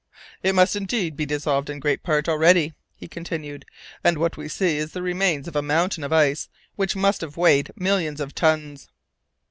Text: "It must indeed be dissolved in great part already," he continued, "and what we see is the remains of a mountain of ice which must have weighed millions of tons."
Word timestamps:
"It 0.41 0.55
must 0.55 0.75
indeed 0.75 1.15
be 1.15 1.27
dissolved 1.27 1.69
in 1.69 1.79
great 1.79 2.01
part 2.01 2.27
already," 2.27 2.73
he 2.95 3.07
continued, 3.07 3.65
"and 4.03 4.17
what 4.17 4.35
we 4.35 4.47
see 4.47 4.77
is 4.77 4.93
the 4.93 5.01
remains 5.03 5.47
of 5.47 5.55
a 5.55 5.61
mountain 5.61 6.03
of 6.03 6.11
ice 6.11 6.49
which 6.75 6.95
must 6.95 7.21
have 7.21 7.37
weighed 7.37 7.69
millions 7.75 8.19
of 8.19 8.33
tons." 8.33 8.89